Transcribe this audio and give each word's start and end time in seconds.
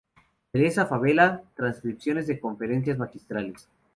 Teresa 0.51 0.87
Favela, 0.87 1.43
Transcripciones 1.55 2.25
de 2.25 2.39
Conferencias 2.39 2.97
Magistrales. 2.97 3.69